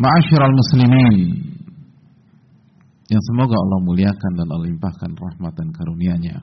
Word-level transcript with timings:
Ma'asyiral 0.00 0.56
muslimin 0.56 1.16
yang 3.12 3.22
semoga 3.28 3.52
Allah 3.52 3.80
muliakan 3.84 4.32
dan 4.32 4.48
Allah 4.48 4.70
limpahkan 4.72 5.12
rahmat 5.12 5.52
dan 5.52 5.68
karunia-Nya. 5.76 6.40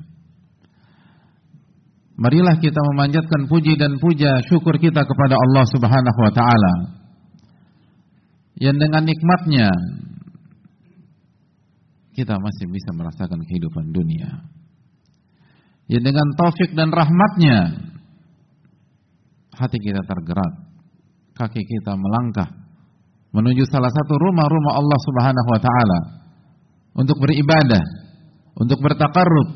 Marilah 2.22 2.62
kita 2.62 2.78
memanjatkan 2.94 3.50
puji 3.50 3.82
dan 3.82 3.98
puja 3.98 4.46
syukur 4.46 4.78
kita 4.78 5.02
kepada 5.02 5.34
Allah 5.34 5.66
Subhanahu 5.74 6.20
wa 6.22 6.34
taala. 6.34 6.74
Yang 8.62 8.78
dengan 8.78 9.04
nikmatnya 9.10 9.70
kita 12.14 12.38
masih 12.38 12.66
bisa 12.70 12.94
merasakan 12.94 13.42
kehidupan 13.42 13.90
dunia. 13.90 14.50
Yang 15.90 16.14
dengan 16.14 16.28
taufik 16.38 16.78
dan 16.78 16.94
rahmatnya 16.94 17.90
hati 19.58 19.78
kita 19.82 20.06
tergerak, 20.06 20.54
kaki 21.38 21.62
kita 21.66 21.98
melangkah 21.98 22.67
menuju 23.38 23.70
salah 23.70 23.94
satu 23.94 24.18
rumah-rumah 24.18 24.74
Allah 24.74 25.00
Subhanahu 25.06 25.50
wa 25.54 25.62
taala 25.62 26.00
untuk 26.98 27.22
beribadah, 27.22 27.86
untuk 28.58 28.82
bertakarrub, 28.82 29.50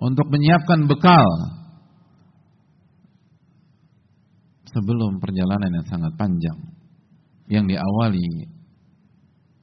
untuk 0.00 0.26
menyiapkan 0.32 0.88
bekal 0.88 1.28
sebelum 4.72 5.20
perjalanan 5.20 5.68
yang 5.76 5.86
sangat 5.92 6.16
panjang 6.16 6.56
yang 7.52 7.68
diawali 7.68 8.48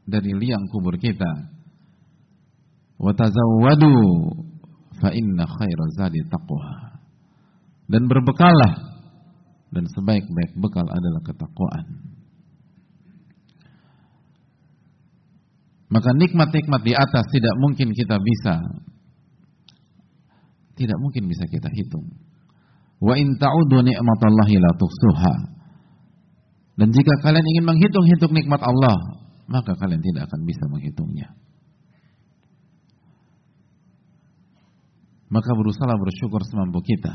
dari 0.05 0.31
liang 0.37 0.69
kubur 0.69 1.01
kita. 1.01 1.49
Wa 3.01 3.11
tazawwadu 3.17 3.93
fa 5.01 5.09
inna 5.09 5.49
khaira 5.49 5.85
zadi 5.97 6.21
taqwa. 6.29 7.01
Dan 7.89 8.07
berbekallah 8.07 8.73
dan 9.73 9.89
sebaik-baik 9.89 10.53
bekal 10.61 10.85
adalah 10.87 11.21
ketakwaan. 11.25 12.13
Maka 15.93 16.09
nikmat-nikmat 16.17 16.81
di 16.81 16.97
atas 16.97 17.21
tidak 17.29 17.53
mungkin 17.61 17.93
kita 17.93 18.17
bisa 18.17 18.55
tidak 20.73 20.97
mungkin 20.97 21.29
bisa 21.29 21.45
kita 21.45 21.69
hitung. 21.69 22.17
Wa 22.97 23.13
in 23.13 23.37
ta'udu 23.37 23.85
ni'matallahi 23.85 24.55
la 24.57 24.71
tuhsuha. 24.73 25.35
Dan 26.81 26.89
jika 26.89 27.13
kalian 27.21 27.45
ingin 27.45 27.65
menghitung-hitung 27.69 28.33
nikmat 28.33 28.57
Allah, 28.65 28.97
maka 29.45 29.77
kalian 29.77 30.01
tidak 30.01 30.25
akan 30.25 30.41
bisa 30.49 30.65
menghitungnya. 30.65 31.29
Maka 35.29 35.49
berusaha 35.53 35.93
bersyukur 35.93 36.41
semampu 36.49 36.81
kita 36.81 37.13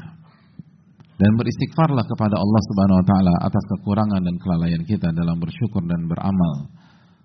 dan 1.19 1.31
beristighfarlah 1.35 2.07
kepada 2.07 2.39
Allah 2.39 2.63
Subhanahu 2.71 2.99
wa 3.03 3.07
taala 3.07 3.35
atas 3.43 3.65
kekurangan 3.75 4.23
dan 4.23 4.39
kelalaian 4.39 4.83
kita 4.87 5.11
dalam 5.11 5.43
bersyukur 5.43 5.83
dan 5.83 6.07
beramal 6.07 6.71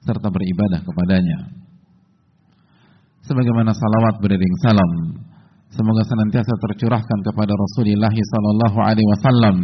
serta 0.03 0.27
beribadah 0.27 0.83
kepadanya. 0.83 1.39
Sebagaimana 3.23 3.71
salawat 3.71 4.19
beriring 4.19 4.55
salam, 4.59 4.91
semoga 5.71 6.03
senantiasa 6.03 6.53
tercurahkan 6.59 7.19
kepada 7.23 7.55
Rasulullah 7.55 8.11
sallallahu 8.11 8.77
alaihi 8.83 9.07
wasallam 9.07 9.55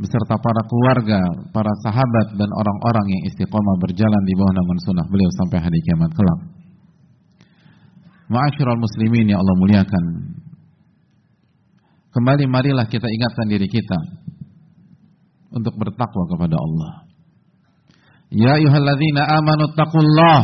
beserta 0.00 0.36
para 0.36 0.62
keluarga, 0.64 1.20
para 1.52 1.72
sahabat 1.84 2.36
dan 2.36 2.48
orang-orang 2.52 3.06
yang 3.16 3.22
istiqomah 3.32 3.76
berjalan 3.80 4.22
di 4.24 4.32
bawah 4.36 4.52
naungan 4.52 4.80
sunnah 4.84 5.06
beliau 5.08 5.30
sampai 5.44 5.58
hari 5.60 5.78
kiamat 5.84 6.12
kelak. 6.12 6.40
Ma'asyiral 8.26 8.80
muslimin 8.80 9.32
yang 9.32 9.40
Allah 9.40 9.56
muliakan. 9.60 10.04
Kembali 12.16 12.44
marilah 12.48 12.88
kita 12.88 13.06
ingatkan 13.06 13.46
diri 13.48 13.68
kita 13.68 13.98
untuk 15.52 15.76
bertakwa 15.76 16.24
kepada 16.32 16.56
Allah. 16.56 17.05
Ya 18.36 18.52
ayyuhalladzina 18.60 19.22
amanu 19.40 19.72
taqullah 19.72 20.40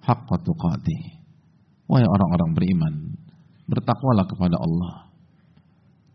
haqqa 0.00 0.36
tuqatih. 0.40 1.20
Wahai 1.92 2.08
orang-orang 2.08 2.50
beriman, 2.56 2.94
bertakwalah 3.68 4.24
kepada 4.24 4.56
Allah 4.56 5.12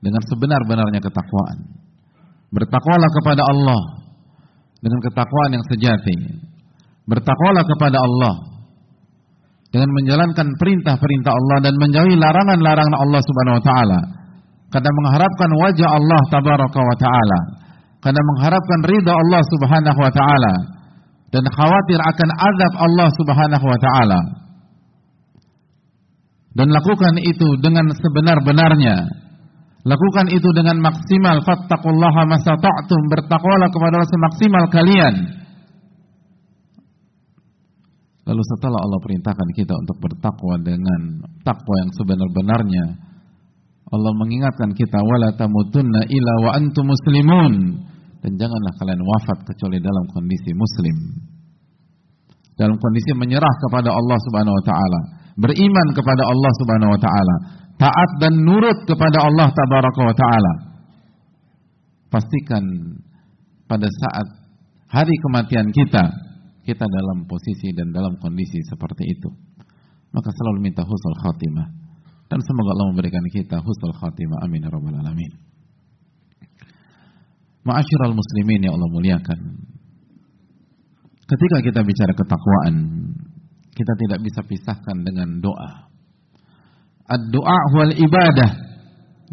dengan 0.02 0.26
sebenar-benarnya 0.26 1.06
ketakwaan. 1.06 1.58
Bertakwalah 2.50 3.10
kepada 3.22 3.44
Allah 3.46 3.82
dengan 4.82 5.00
ketakwaan 5.06 5.52
yang 5.54 5.66
sejati. 5.70 6.18
Bertakwalah 7.06 7.64
kepada 7.70 8.02
Allah 8.02 8.34
dengan 9.70 9.92
menjalankan 9.94 10.48
perintah-perintah 10.58 11.34
Allah 11.36 11.58
dan 11.62 11.78
menjauhi 11.78 12.18
larangan-larangan 12.18 12.96
Allah 13.06 13.22
Subhanahu 13.22 13.58
wa 13.62 13.64
taala. 13.70 14.00
Karena 14.74 14.90
mengharapkan 14.90 15.50
wajah 15.62 15.90
Allah 15.94 16.22
tabaraka 16.34 16.80
wa 16.82 16.96
taala 16.98 17.40
karena 18.06 18.22
mengharapkan 18.22 18.80
ridha 18.86 19.18
Allah 19.18 19.42
Subhanahu 19.50 19.98
wa 19.98 20.12
taala 20.14 20.54
dan 21.34 21.42
khawatir 21.50 21.98
akan 21.98 22.30
azab 22.38 22.74
Allah 22.78 23.10
Subhanahu 23.18 23.66
wa 23.66 23.80
taala. 23.82 24.22
Dan 26.54 26.70
lakukan 26.70 27.18
itu 27.20 27.60
dengan 27.60 27.90
sebenar-benarnya. 27.92 29.10
Lakukan 29.84 30.32
itu 30.32 30.50
dengan 30.54 30.80
maksimal 30.86 31.42
fattaqullaha 31.44 32.30
masata'tum 32.30 33.02
bertakwalah 33.10 33.68
kepada 33.74 33.94
Allah 34.00 34.14
semaksimal 34.14 34.64
kalian. 34.70 35.16
Lalu 38.26 38.44
setelah 38.56 38.80
Allah 38.82 39.00
perintahkan 39.02 39.50
kita 39.58 39.74
untuk 39.76 39.98
bertakwa 40.02 40.62
dengan 40.62 41.26
takwa 41.46 41.76
yang 41.86 41.92
sebenar-benarnya, 41.94 42.86
Allah 43.86 44.14
mengingatkan 44.18 44.74
kita 44.74 44.98
wala 44.98 45.30
tamutunna 45.38 46.10
muslimun 46.82 47.54
dan 48.26 48.42
janganlah 48.42 48.74
kalian 48.82 49.02
wafat 49.06 49.38
kecuali 49.46 49.78
dalam 49.78 50.10
kondisi 50.10 50.50
muslim. 50.58 50.98
Dalam 52.58 52.74
kondisi 52.82 53.14
menyerah 53.14 53.54
kepada 53.62 53.94
Allah 53.94 54.18
Subhanahu 54.26 54.58
wa 54.58 54.64
taala, 54.66 55.02
beriman 55.38 55.88
kepada 55.94 56.26
Allah 56.26 56.52
Subhanahu 56.58 56.90
wa 56.98 57.00
taala, 57.06 57.36
taat 57.78 58.10
dan 58.18 58.34
nurut 58.42 58.82
kepada 58.90 59.30
Allah 59.30 59.54
tabaraka 59.54 60.02
wa 60.02 60.16
taala. 60.18 60.54
Pastikan 62.10 62.66
pada 63.70 63.86
saat 63.94 64.28
hari 64.90 65.14
kematian 65.30 65.70
kita, 65.70 66.10
kita 66.66 66.86
dalam 66.90 67.30
posisi 67.30 67.78
dan 67.78 67.94
dalam 67.94 68.18
kondisi 68.18 68.58
seperti 68.66 69.06
itu. 69.06 69.30
Maka 70.10 70.34
selalu 70.34 70.66
minta 70.66 70.82
husnul 70.82 71.20
khatimah. 71.22 71.68
Dan 72.26 72.42
semoga 72.42 72.74
Allah 72.74 72.90
memberikan 72.90 73.22
kita 73.30 73.62
husnul 73.62 73.94
khatimah. 74.02 74.42
Amin 74.42 74.66
ya 74.66 74.74
rabbal 74.74 74.98
alamin. 74.98 75.45
Ma'asyiral 77.66 78.14
muslimin 78.14 78.62
yang 78.62 78.78
Allah 78.78 78.92
muliakan. 78.94 79.40
Ketika 81.26 81.58
kita 81.66 81.82
bicara 81.82 82.14
ketakwaan, 82.14 82.76
kita 83.74 83.94
tidak 83.98 84.20
bisa 84.22 84.46
pisahkan 84.46 85.02
dengan 85.02 85.42
doa. 85.42 85.90
Ad-doa 87.10 87.60
wal 87.74 87.94
ibadah. 87.98 88.52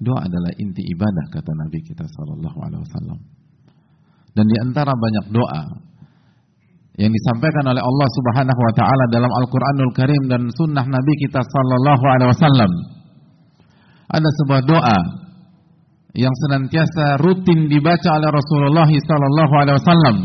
Doa 0.00 0.24
adalah 0.24 0.52
inti 0.56 0.80
ibadah 0.96 1.28
kata 1.28 1.52
Nabi 1.52 1.78
kita 1.84 2.08
sallallahu 2.08 2.58
alaihi 2.64 2.82
wasallam. 2.88 3.20
Dan 4.32 4.48
di 4.48 4.56
antara 4.64 4.96
banyak 4.96 5.28
doa 5.28 5.62
yang 6.96 7.12
disampaikan 7.12 7.64
oleh 7.68 7.80
Allah 7.80 8.08
Subhanahu 8.16 8.60
wa 8.60 8.72
taala 8.76 9.04
dalam 9.12 9.28
Al-Qur'anul 9.28 9.92
Karim 9.92 10.22
dan 10.28 10.48
sunnah 10.52 10.84
Nabi 10.84 11.12
kita 11.24 11.40
sallallahu 11.40 12.04
alaihi 12.04 12.30
wasallam 12.32 12.72
ada 14.12 14.28
sebuah 14.40 14.60
doa 14.68 14.98
yang 16.12 16.32
senantiasa 16.44 17.16
rutin 17.24 17.72
dibaca 17.72 18.10
oleh 18.20 18.30
Rasulullah 18.30 18.88
sallallahu 18.88 19.54
alaihi 19.56 19.76
wasallam. 19.80 20.16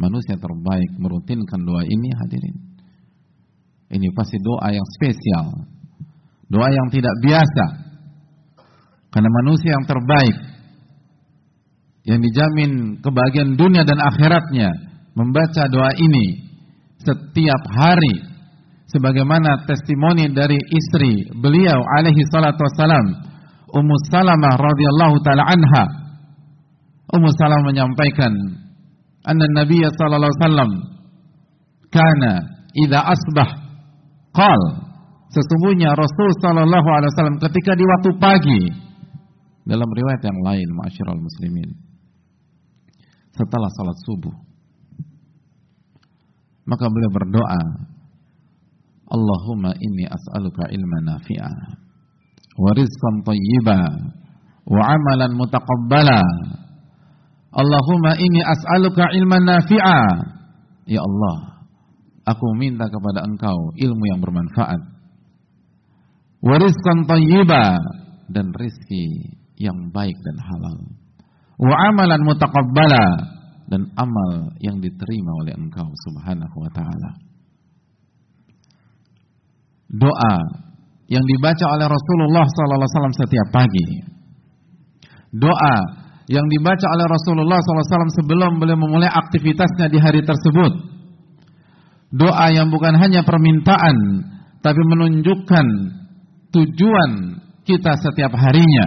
Manusia 0.00 0.36
terbaik 0.36 0.90
merutinkan 0.96 1.60
doa 1.64 1.84
ini 1.84 2.08
hadirin. 2.24 2.56
Ini 3.90 4.08
pasti 4.16 4.36
doa 4.40 4.68
yang 4.72 4.86
spesial. 4.96 5.66
Doa 6.48 6.68
yang 6.72 6.88
tidak 6.92 7.12
biasa. 7.20 7.66
Karena 9.10 9.30
manusia 9.42 9.74
yang 9.74 9.86
terbaik 9.88 10.36
yang 12.08 12.20
dijamin 12.24 13.02
kebahagiaan 13.04 13.60
dunia 13.60 13.84
dan 13.84 14.00
akhiratnya 14.00 14.72
membaca 15.12 15.68
doa 15.68 15.92
ini 16.00 16.48
setiap 17.00 17.62
hari 17.76 18.24
sebagaimana 18.88 19.68
testimoni 19.68 20.32
dari 20.32 20.56
istri 20.56 21.28
beliau 21.36 21.76
alaihi 21.98 22.24
salatu 22.32 22.64
Ummu 23.70 23.94
Salamah 24.10 24.54
radhiyallahu 24.58 25.16
taala 25.22 25.44
anha. 25.46 25.84
Ummu 27.10 27.28
Salamah 27.38 27.66
menyampaikan 27.70 28.32
anna 29.26 29.46
Nabi 29.54 29.82
sallallahu 29.84 30.30
alaihi 30.30 30.42
wasallam 30.42 30.70
kana 31.90 32.32
idza 32.74 33.00
asbah. 33.02 33.50
Qal 34.30 34.62
sesungguhnya 35.30 35.94
Rasul 35.94 36.30
sallallahu 36.42 36.88
alaihi 36.90 37.10
wasallam 37.14 37.38
ketika 37.38 37.74
di 37.74 37.84
waktu 37.86 38.10
pagi 38.18 38.62
dalam 39.66 39.86
riwayat 39.86 40.22
yang 40.22 40.38
lain 40.42 40.68
ma'asyiral 40.74 41.18
muslimin 41.18 41.70
setelah 43.34 43.70
salat 43.78 43.98
subuh. 44.06 44.34
Maka 46.66 46.86
beliau 46.86 47.10
berdoa 47.10 47.62
Allahumma 49.10 49.74
inni 49.74 50.06
as'aluka 50.06 50.70
ilman 50.70 51.02
nafi'a 51.10 51.50
wa 52.60 52.70
rizqan 52.76 53.24
thayyiba 53.24 53.80
wa 54.68 54.82
amalan 54.84 55.32
mutaqabbala 55.40 56.20
Allahumma 57.50 58.14
inni 58.14 58.46
as'aluka 58.46 59.10
ilman 59.10 59.42
nafi'a. 59.42 60.02
Ya 60.86 61.02
Allah 61.02 61.66
aku 62.22 62.46
minta 62.54 62.86
kepada 62.86 63.26
engkau 63.26 63.74
ilmu 63.74 64.04
yang 64.06 64.22
bermanfaat. 64.22 64.78
Wa 66.40 66.54
rizqan 66.62 67.10
thayyiba 67.10 67.82
dan 68.30 68.54
rizki 68.54 69.34
yang 69.58 69.90
baik 69.90 70.14
dan 70.22 70.36
halal. 70.38 70.78
Wa 71.58 71.74
amalan 71.90 72.22
mutaqabbala 72.22 73.04
dan 73.66 73.90
amal 73.98 74.54
yang 74.62 74.78
diterima 74.78 75.32
oleh 75.42 75.54
engkau 75.58 75.90
subhanahu 76.06 76.56
wa 76.56 76.70
ta'ala. 76.70 77.10
Doa 79.90 80.34
yang 81.10 81.24
dibaca 81.26 81.66
oleh 81.74 81.86
Rasulullah 81.90 82.46
SAW 82.46 83.18
setiap 83.18 83.50
pagi. 83.50 83.86
Doa 85.34 85.76
yang 86.30 86.46
dibaca 86.46 86.86
oleh 86.86 87.06
Rasulullah 87.10 87.58
SAW 87.58 88.14
sebelum 88.22 88.62
beliau 88.62 88.78
memulai 88.78 89.10
aktivitasnya 89.10 89.90
di 89.90 89.98
hari 89.98 90.22
tersebut. 90.22 90.72
Doa 92.14 92.46
yang 92.54 92.70
bukan 92.70 92.94
hanya 92.98 93.26
permintaan, 93.26 93.96
tapi 94.62 94.82
menunjukkan 94.86 95.66
tujuan 96.54 97.10
kita 97.66 97.92
setiap 97.98 98.34
harinya. 98.34 98.86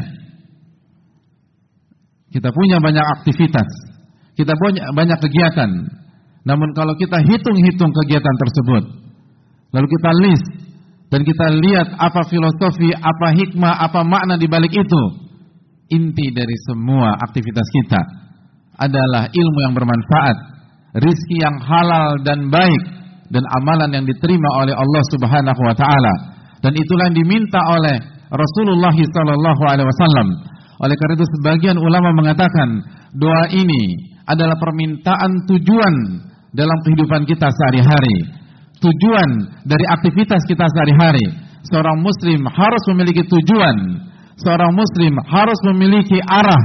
Kita 2.31 2.49
punya 2.51 2.79
banyak 2.79 3.05
aktivitas 3.19 3.93
kita 4.33 4.53
punya 4.57 4.89
banyak 4.93 5.19
kegiatan. 5.21 5.69
Namun 6.43 6.69
kalau 6.75 6.97
kita 6.97 7.21
hitung-hitung 7.23 7.91
kegiatan 8.03 8.35
tersebut, 8.35 8.83
lalu 9.71 9.87
kita 9.87 10.11
list 10.27 10.47
dan 11.13 11.21
kita 11.21 11.45
lihat 11.61 11.93
apa 12.01 12.25
filosofi, 12.25 12.89
apa 12.89 13.37
hikmah, 13.37 13.85
apa 13.85 14.01
makna 14.01 14.33
di 14.33 14.49
balik 14.49 14.73
itu, 14.73 15.01
inti 15.93 16.33
dari 16.33 16.57
semua 16.65 17.13
aktivitas 17.21 17.69
kita 17.69 18.01
adalah 18.81 19.29
ilmu 19.29 19.59
yang 19.61 19.77
bermanfaat, 19.77 20.37
rizki 21.05 21.37
yang 21.37 21.61
halal 21.61 22.17
dan 22.25 22.49
baik, 22.49 22.81
dan 23.29 23.45
amalan 23.61 23.93
yang 23.93 24.05
diterima 24.09 24.49
oleh 24.57 24.73
Allah 24.73 25.03
Subhanahu 25.13 25.61
wa 25.61 25.75
taala. 25.77 26.13
Dan 26.65 26.73
itulah 26.73 27.05
yang 27.13 27.17
diminta 27.21 27.61
oleh 27.61 27.93
Rasulullah 28.33 28.93
wasallam. 29.85 30.27
Oleh 30.81 30.95
karena 30.97 31.13
itu 31.13 31.27
sebagian 31.37 31.77
ulama 31.77 32.09
mengatakan 32.17 32.81
doa 33.13 33.53
ini 33.53 34.17
adalah 34.25 34.57
permintaan 34.57 35.45
tujuan 35.45 35.95
dalam 36.57 36.77
kehidupan 36.89 37.29
kita 37.29 37.53
sehari-hari. 37.53 38.41
Tujuan 38.83 39.29
dari 39.63 39.85
aktivitas 39.87 40.43
kita 40.43 40.67
sehari-hari. 40.67 41.23
Seorang 41.71 42.03
muslim 42.03 42.43
harus 42.51 42.83
memiliki 42.91 43.23
tujuan. 43.23 44.03
Seorang 44.35 44.75
muslim 44.75 45.15
harus 45.23 45.59
memiliki 45.71 46.19
arah 46.19 46.59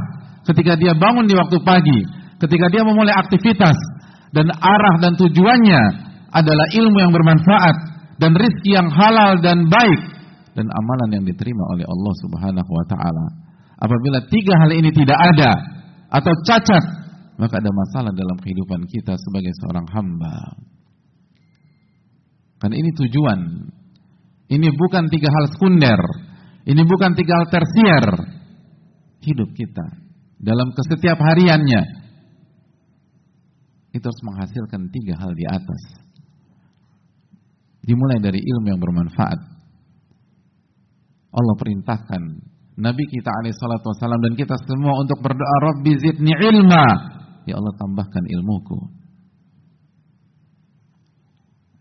ketika 0.51 0.75
dia 0.75 0.99
bangun 0.99 1.31
di 1.31 1.39
waktu 1.39 1.63
pagi, 1.63 2.01
ketika 2.43 2.67
dia 2.75 2.83
memulai 2.83 3.15
aktivitas 3.15 3.77
dan 4.35 4.51
arah 4.51 4.95
dan 4.99 5.15
tujuannya 5.15 5.83
adalah 6.35 6.67
ilmu 6.75 6.99
yang 6.99 7.13
bermanfaat 7.15 7.77
dan 8.19 8.35
rizki 8.35 8.75
yang 8.75 8.91
halal 8.91 9.39
dan 9.39 9.71
baik 9.71 10.01
dan 10.59 10.67
amalan 10.67 11.23
yang 11.23 11.25
diterima 11.25 11.65
oleh 11.71 11.87
Allah 11.87 12.15
Subhanahu 12.27 12.71
wa 12.75 12.85
taala. 12.91 13.27
Apabila 13.79 14.19
tiga 14.27 14.59
hal 14.59 14.75
ini 14.75 14.91
tidak 14.91 15.15
ada 15.15 15.55
atau 16.11 16.35
cacat 16.43 16.85
maka 17.39 17.55
ada 17.63 17.71
masalah 17.71 18.11
dalam 18.11 18.35
kehidupan 18.43 18.83
kita 18.91 19.15
sebagai 19.15 19.55
seorang 19.63 19.87
hamba. 19.95 20.59
Kan 22.59 22.75
ini 22.75 22.91
tujuan. 22.95 23.41
Ini 24.49 24.69
bukan 24.75 25.05
tiga 25.13 25.29
hal 25.31 25.47
sekunder. 25.55 26.01
Ini 26.67 26.83
bukan 26.85 27.15
tiga 27.15 27.43
hal 27.43 27.47
tersier. 27.49 28.07
Hidup 29.23 29.51
kita 29.55 29.87
dalam 30.39 30.71
kesetiap 30.71 31.19
hariannya 31.19 31.83
itu 33.91 34.05
harus 34.05 34.23
menghasilkan 34.23 34.89
tiga 34.95 35.15
hal 35.19 35.35
di 35.35 35.45
atas. 35.49 35.83
Dimulai 37.83 38.23
dari 38.23 38.39
ilmu 38.39 38.67
yang 38.69 38.81
bermanfaat. 38.81 39.41
Allah 41.29 41.55
perintahkan 41.61 42.23
Nabi 42.79 43.05
kita 43.11 43.31
alaihissalatu 43.43 43.91
wassalam 43.91 44.23
dan 44.23 44.33
kita 44.39 44.55
semua 44.65 44.97
untuk 45.03 45.19
berdoa 45.21 45.57
Rabbi 45.73 45.93
zidni 45.99 46.33
ilma 46.33 47.19
Ya 47.49 47.57
Allah 47.57 47.73
tambahkan 47.81 48.29
ilmuku. 48.29 48.77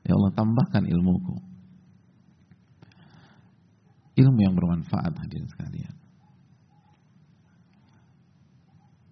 Ya 0.08 0.16
Allah 0.16 0.32
tambahkan 0.32 0.88
ilmuku. 0.88 1.36
Ilmu 4.18 4.40
yang 4.40 4.56
bermanfaat 4.56 5.14
hadirin 5.14 5.46
sekalian. 5.52 5.96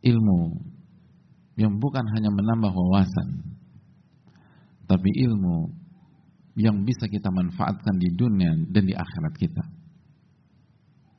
Ilmu 0.02 0.40
yang 1.60 1.78
bukan 1.78 2.06
hanya 2.16 2.30
menambah 2.32 2.72
wawasan, 2.74 3.58
tapi 4.86 5.10
ilmu 5.26 5.74
yang 6.56 6.86
bisa 6.86 7.10
kita 7.10 7.30
manfaatkan 7.30 7.96
di 8.00 8.10
dunia 8.16 8.54
dan 8.70 8.84
di 8.86 8.94
akhirat 8.96 9.34
kita. 9.36 9.64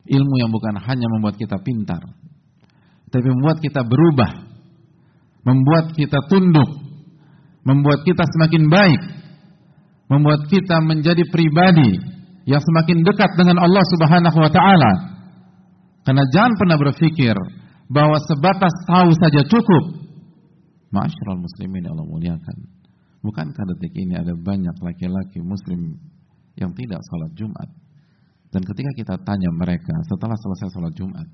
Ilmu 0.06 0.34
yang 0.38 0.50
bukan 0.55 0.78
hanya 0.82 1.06
membuat 1.19 1.34
kita 1.38 1.58
pintar, 1.62 2.02
tapi 3.11 3.26
membuat 3.26 3.58
kita 3.58 3.82
berubah 3.82 4.46
membuat 5.46 5.94
kita 5.94 6.26
tunduk, 6.26 6.67
membuat 7.62 8.02
kita 8.02 8.26
semakin 8.26 8.67
baik, 8.67 9.00
membuat 10.06 10.47
kita 10.47 10.79
menjadi 10.82 11.23
pribadi 11.29 11.99
yang 12.47 12.62
semakin 12.62 13.03
dekat 13.03 13.31
dengan 13.35 13.59
Allah 13.62 13.85
Subhanahu 13.97 14.38
wa 14.38 14.50
taala. 14.50 14.92
Karena 16.07 16.23
jangan 16.31 16.54
pernah 16.54 16.78
berpikir 16.78 17.35
bahwa 17.90 18.14
sebatas 18.23 18.71
tahu 18.87 19.11
saja 19.19 19.42
cukup. 19.47 20.07
Ma'asyiral 20.95 21.42
muslimin 21.42 21.90
Allah 21.90 22.07
muliakan. 22.07 22.57
Bukankah 23.26 23.64
detik 23.75 23.95
ini 23.99 24.14
ada 24.14 24.31
banyak 24.38 24.76
laki-laki 24.78 25.42
muslim 25.42 25.99
yang 26.54 26.71
tidak 26.78 27.02
sholat 27.02 27.31
Jumat? 27.35 27.69
Dan 28.54 28.62
ketika 28.62 28.90
kita 28.95 29.14
tanya 29.26 29.50
mereka 29.50 29.90
setelah 30.07 30.38
selesai 30.38 30.71
sholat 30.71 30.95
Jumat, 30.95 31.26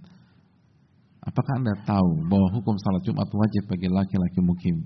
Apakah 1.22 1.54
Anda 1.62 1.74
tahu 1.86 2.26
bahwa 2.26 2.48
hukum 2.50 2.74
salat 2.82 3.06
Jumat 3.06 3.30
wajib 3.30 3.62
bagi 3.70 3.86
laki-laki 3.86 4.40
mukim? 4.42 4.76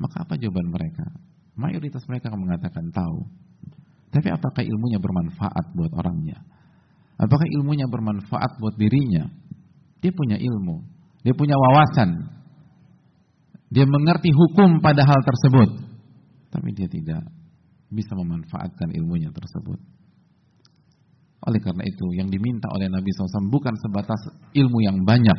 Maka 0.00 0.24
apa 0.24 0.40
jawaban 0.40 0.72
mereka? 0.72 1.04
Mayoritas 1.56 2.04
mereka 2.04 2.28
akan 2.28 2.40
mengatakan 2.44 2.92
tahu. 2.92 3.24
Tapi 4.12 4.28
apakah 4.28 4.62
ilmunya 4.62 5.00
bermanfaat 5.00 5.72
buat 5.72 5.92
orangnya? 5.96 6.40
Apakah 7.16 7.48
ilmunya 7.48 7.88
bermanfaat 7.88 8.60
buat 8.60 8.76
dirinya? 8.76 9.24
Dia 10.04 10.12
punya 10.12 10.36
ilmu, 10.36 10.84
dia 11.24 11.32
punya 11.32 11.56
wawasan. 11.56 12.12
Dia 13.72 13.88
mengerti 13.88 14.30
hukum 14.30 14.78
pada 14.84 15.02
hal 15.02 15.20
tersebut. 15.24 15.70
Tapi 16.52 16.70
dia 16.76 16.86
tidak 16.86 17.24
bisa 17.90 18.12
memanfaatkan 18.14 18.92
ilmunya 18.94 19.32
tersebut. 19.32 19.80
Oleh 21.46 21.60
karena 21.62 21.84
itu 21.86 22.06
yang 22.14 22.26
diminta 22.26 22.66
oleh 22.74 22.90
Nabi 22.90 23.06
SAW 23.12 23.48
bukan 23.50 23.74
sebatas 23.78 24.18
ilmu 24.54 24.78
yang 24.82 24.98
banyak. 25.02 25.38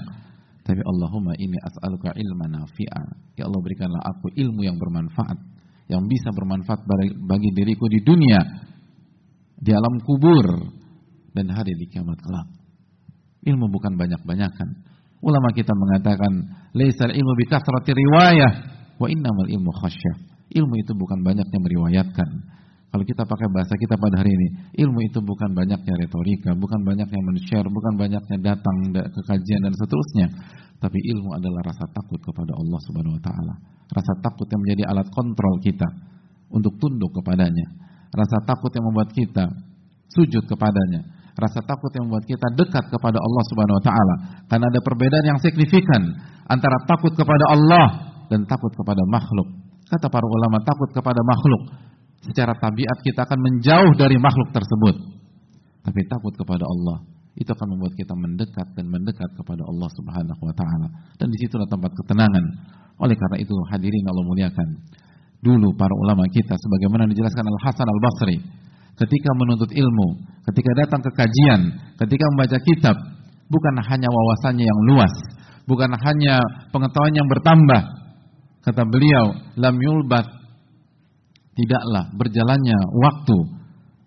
Tapi 0.63 0.81
Allahumma 0.83 1.31
ini 1.39 1.55
as'aluka 1.63 2.11
ilma 2.15 2.51
nafi'a. 2.51 3.03
Ya 3.39 3.47
Allah 3.47 3.61
berikanlah 3.63 4.03
aku 4.03 4.31
ilmu 4.35 4.67
yang 4.67 4.75
bermanfaat. 4.75 5.56
Yang 5.87 6.03
bisa 6.11 6.29
bermanfaat 6.35 6.83
bagi 7.23 7.49
diriku 7.55 7.87
di 7.87 7.99
dunia. 8.03 8.41
Di 9.57 9.71
alam 9.71 9.99
kubur. 10.03 10.45
Dan 11.31 11.51
hari 11.51 11.73
di 11.75 11.87
kiamat 11.87 12.19
kelak. 12.19 12.47
Ilmu 13.47 13.71
bukan 13.71 13.95
banyak-banyakan. 13.95 14.69
Ulama 15.23 15.49
kita 15.55 15.71
mengatakan. 15.71 16.31
Laisal 16.75 17.11
ilmu 17.15 17.33
bikasrati 17.43 17.91
riwayah. 17.95 18.53
Wa 18.99 19.07
innamal 19.07 19.47
ilmu 19.47 19.71
khasyah. 19.83 20.15
Ilmu 20.47 20.73
itu 20.79 20.91
bukan 20.95 21.23
banyaknya 21.23 21.59
meriwayatkan 21.59 22.57
kalau 22.87 23.03
kita 23.03 23.27
pakai 23.27 23.47
bahasa 23.51 23.75
kita 23.75 23.99
pada 23.99 24.23
hari 24.23 24.31
ini, 24.31 24.47
ilmu 24.79 24.99
itu 25.03 25.19
bukan 25.19 25.51
banyaknya 25.51 25.93
retorika, 25.99 26.55
bukan 26.55 26.87
banyaknya 26.87 27.19
men-share, 27.19 27.67
bukan 27.67 27.93
banyaknya 27.99 28.37
datang 28.39 28.75
ke 28.95 29.21
kajian 29.27 29.59
dan 29.59 29.75
seterusnya. 29.75 30.27
Tapi 30.79 30.95
ilmu 31.13 31.35
adalah 31.35 31.67
rasa 31.67 31.83
takut 31.91 32.17
kepada 32.23 32.55
Allah 32.55 32.79
Subhanahu 32.87 33.17
wa 33.19 33.23
taala. 33.27 33.53
Rasa 33.87 34.19
takut 34.19 34.47
yang 34.51 34.61
menjadi 34.63 34.83
alat 34.91 35.07
kontrol 35.11 35.59
kita 35.63 35.87
untuk 36.51 36.75
tunduk 36.79 37.11
kepadanya. 37.21 37.67
Rasa 38.11 38.43
takut 38.43 38.71
yang 38.71 38.85
membuat 38.87 39.11
kita 39.11 39.47
sujud 40.11 40.43
kepadanya. 40.47 41.07
Rasa 41.37 41.61
takut 41.61 41.93
yang 41.93 42.09
membuat 42.09 42.25
kita 42.25 42.47
dekat 42.57 42.89
kepada 42.89 43.21
Allah 43.21 43.43
Subhanahu 43.53 43.77
wa 43.77 43.83
taala. 43.85 44.15
Karena 44.49 44.65
ada 44.73 44.79
perbedaan 44.81 45.25
yang 45.25 45.39
signifikan 45.39 46.01
antara 46.49 46.81
takut 46.89 47.13
kepada 47.13 47.45
Allah 47.53 47.87
dan 48.27 48.43
takut 48.49 48.73
kepada 48.73 49.03
makhluk. 49.05 49.47
Kata 49.87 50.11
para 50.11 50.25
ulama 50.25 50.59
takut 50.65 50.89
kepada 50.91 51.21
makhluk. 51.23 51.61
Secara 52.25 52.57
tabiat 52.57 52.97
kita 53.05 53.23
akan 53.23 53.39
menjauh 53.39 53.91
dari 53.95 54.17
makhluk 54.17 54.51
tersebut. 54.51 54.95
Tapi 55.85 55.99
takut 56.11 56.33
kepada 56.35 56.65
Allah 56.67 57.05
itu 57.37 57.47
akan 57.53 57.77
membuat 57.77 57.93
kita 57.93 58.17
mendekat 58.17 58.67
dan 58.73 58.89
mendekat 58.89 59.29
kepada 59.37 59.61
Allah 59.61 59.89
Subhanahu 59.93 60.41
wa 60.41 60.53
taala. 60.57 60.87
Dan 61.21 61.29
di 61.29 61.37
situlah 61.37 61.69
tempat 61.69 61.93
ketenangan. 61.93 62.45
Oleh 62.97 63.13
karena 63.13 63.37
itu 63.41 63.53
hadirin 63.69 64.05
Allah 64.09 64.25
muliakan. 64.25 64.67
Dulu 65.37 65.77
para 65.77 65.93
ulama 65.93 66.25
kita 66.33 66.57
sebagaimana 66.57 67.05
dijelaskan 67.13 67.45
Al 67.45 67.59
Hasan 67.61 67.85
Al 67.85 68.01
Basri 68.01 68.37
ketika 68.97 69.29
menuntut 69.37 69.69
ilmu, 69.69 70.07
ketika 70.49 70.71
datang 70.73 71.01
ke 71.05 71.11
kajian, 71.13 71.61
ketika 72.01 72.25
membaca 72.33 72.57
kitab, 72.57 72.95
bukan 73.47 73.75
hanya 73.85 74.09
wawasannya 74.09 74.65
yang 74.65 74.79
luas, 74.89 75.13
bukan 75.69 75.93
hanya 75.93 76.41
pengetahuan 76.73 77.13
yang 77.13 77.29
bertambah. 77.29 77.81
Kata 78.65 78.83
beliau, 78.83 79.37
lam 79.55 79.75
yulbat 79.79 80.27
tidaklah 81.55 82.09
berjalannya 82.17 82.77
waktu 82.97 83.37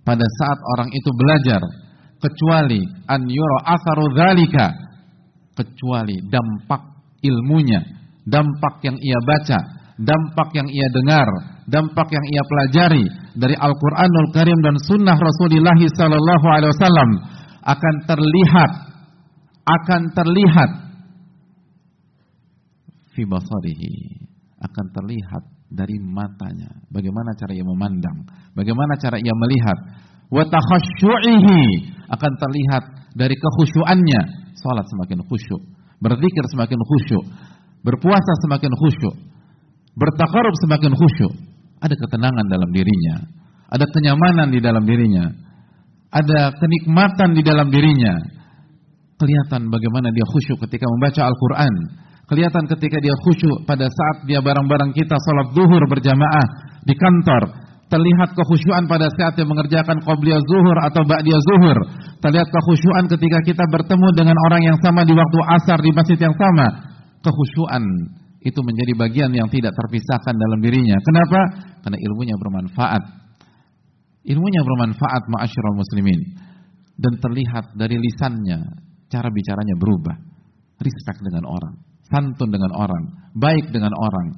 pada 0.05 0.27
saat 0.27 0.59
orang 0.77 0.91
itu 0.93 1.11
belajar 1.15 1.63
kecuali 2.21 2.83
an 3.09 3.25
yura 3.31 3.59
atharu 3.65 4.13
dzalika 4.13 4.67
kecuali 5.57 6.21
dampak 6.29 6.83
ilmunya, 7.25 7.81
dampak 8.27 8.85
yang 8.85 8.97
ia 9.01 9.19
baca, 9.25 9.59
dampak 10.01 10.49
yang 10.57 10.69
ia 10.69 10.89
dengar, 10.93 11.29
dampak 11.69 12.09
yang 12.11 12.25
ia 12.29 12.43
pelajari 12.45 13.05
dari 13.37 13.55
Al-Qur'anul 13.57 14.31
Karim 14.35 14.59
dan 14.65 14.77
sunnah 14.81 15.17
Rasulullah 15.17 15.77
sallallahu 15.77 16.47
alaihi 16.49 16.73
wasallam 16.75 17.11
akan 17.61 17.95
terlihat 18.09 18.73
akan 19.61 20.03
terlihat 20.17 20.71
fi 23.13 23.23
basarihi 23.29 24.27
akan 24.61 24.87
terlihat 24.93 25.45
dari 25.71 25.97
matanya. 26.03 26.69
Bagaimana 26.91 27.37
cara 27.39 27.53
ia 27.55 27.63
memandang 27.63 28.27
bagaimana 28.57 28.99
cara 28.99 29.17
ia 29.21 29.35
melihat. 29.37 29.79
Wa 30.31 30.47
akan 30.47 32.33
terlihat 32.39 32.85
dari 33.19 33.35
kekhusyuannya. 33.35 34.23
Salat 34.55 34.87
semakin 34.87 35.27
khusyuk 35.27 35.63
berzikir 36.01 36.45
semakin 36.49 36.81
khusyuk 36.81 37.25
berpuasa 37.85 38.33
semakin 38.47 38.73
khusyuk. 38.73 39.15
Bertakarub 39.97 40.55
semakin 40.65 40.93
khusyuk. 40.95 41.33
Ada 41.81 41.97
ketenangan 41.97 42.47
dalam 42.47 42.71
dirinya. 42.73 43.17
Ada 43.71 43.87
kenyamanan 43.89 44.49
di 44.53 44.61
dalam 44.61 44.85
dirinya. 44.85 45.31
Ada 46.11 46.59
kenikmatan 46.59 47.33
di 47.39 47.43
dalam 47.47 47.71
dirinya. 47.71 48.19
Kelihatan 49.21 49.69
bagaimana 49.69 50.11
dia 50.11 50.27
khusyuk 50.27 50.59
ketika 50.67 50.85
membaca 50.89 51.23
Al-Quran. 51.29 51.75
Kelihatan 52.31 52.65
ketika 52.71 52.99
dia 53.03 53.15
khusyuk 53.27 53.67
pada 53.67 53.91
saat 53.91 54.17
dia 54.27 54.39
barang-barang 54.39 54.95
kita 54.95 55.19
salat 55.19 55.51
zuhur 55.55 55.83
berjamaah 55.91 56.47
di 56.87 56.95
kantor. 56.95 57.43
Terlihat 57.91 58.39
kekhusyuan 58.39 58.87
pada 58.87 59.11
saat 59.11 59.35
dia 59.35 59.43
mengerjakan 59.43 59.99
qobliyah 60.07 60.39
zuhur 60.47 60.79
atau 60.79 61.03
ba'diyah 61.03 61.43
zuhur. 61.43 61.79
Terlihat 62.23 62.47
kekhusyuan 62.47 63.11
ketika 63.11 63.39
kita 63.43 63.65
bertemu 63.67 64.15
dengan 64.15 64.39
orang 64.47 64.63
yang 64.63 64.79
sama 64.79 65.03
di 65.03 65.11
waktu 65.11 65.39
asar 65.59 65.83
di 65.83 65.91
masjid 65.91 66.19
yang 66.23 66.35
sama. 66.39 66.90
Kekhusyuan 67.21 67.85
itu 68.41 68.61
menjadi 68.65 68.93
bagian 68.97 69.31
yang 69.37 69.49
tidak 69.53 69.77
terpisahkan 69.77 70.33
dalam 70.33 70.59
dirinya. 70.65 70.97
Kenapa? 71.05 71.41
Karena 71.85 71.99
ilmunya 72.01 72.37
bermanfaat. 72.41 73.03
Ilmunya 74.25 74.61
bermanfaat 74.65 75.23
ma'asyiral 75.29 75.77
muslimin. 75.77 76.21
Dan 77.01 77.17
terlihat 77.21 77.77
dari 77.77 77.97
lisannya, 77.97 78.61
cara 79.09 79.29
bicaranya 79.33 79.77
berubah. 79.77 80.17
Respect 80.81 81.21
dengan 81.21 81.45
orang, 81.45 81.75
santun 82.09 82.49
dengan 82.49 82.73
orang, 82.73 83.33
baik 83.37 83.69
dengan 83.69 83.93
orang, 83.93 84.29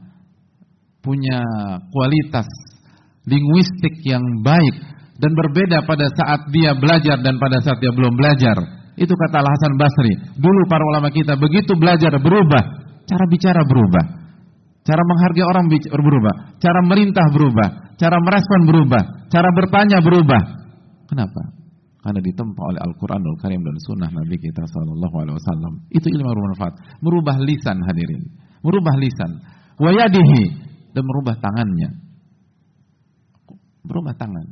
punya 1.02 1.42
kualitas 1.94 2.46
linguistik 3.26 4.02
yang 4.02 4.22
baik 4.42 4.74
dan 5.18 5.30
berbeda 5.38 5.86
pada 5.86 6.10
saat 6.10 6.50
dia 6.50 6.74
belajar 6.74 7.22
dan 7.22 7.38
pada 7.38 7.62
saat 7.62 7.78
dia 7.78 7.94
belum 7.94 8.14
belajar. 8.18 8.81
Itu 8.98 9.14
kata 9.16 9.40
Al 9.40 9.48
Hasan 9.48 9.74
Basri. 9.80 10.12
Dulu 10.36 10.68
para 10.68 10.84
ulama 10.84 11.08
kita 11.08 11.36
begitu 11.40 11.74
belajar 11.76 12.12
berubah, 12.20 12.62
cara 13.08 13.24
bicara 13.28 13.64
berubah, 13.64 14.04
cara 14.84 15.02
menghargai 15.02 15.44
orang 15.46 15.66
berubah, 15.70 16.34
cara 16.60 16.80
merintah 16.84 17.26
berubah, 17.32 17.68
cara 17.96 18.16
merespon 18.20 18.60
berubah, 18.68 19.02
cara 19.32 19.48
bertanya 19.56 19.98
berubah. 20.04 20.42
Kenapa? 21.08 21.42
Karena 22.02 22.18
ditempa 22.18 22.62
oleh 22.66 22.80
Al-Quranul 22.82 23.38
Karim 23.38 23.62
dan 23.62 23.76
Sunnah 23.78 24.10
Nabi 24.10 24.34
kita 24.36 24.66
Sallallahu 24.66 25.16
Alaihi 25.22 25.36
Wasallam. 25.38 25.72
Itu 25.88 26.10
ilmu 26.10 26.28
bermanfaat. 26.28 26.98
Merubah 26.98 27.38
lisan 27.38 27.78
hadirin, 27.86 28.26
merubah 28.60 28.98
lisan, 28.98 29.38
wayadihi 29.78 30.42
dan 30.92 31.02
merubah 31.06 31.38
tangannya 31.38 32.02
berubah 33.86 34.14
tangan. 34.14 34.46